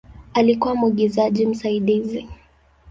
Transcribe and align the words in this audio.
Alikuwa 0.33 0.75
mwigizaji 0.75 1.45
msaidizi. 1.45 2.29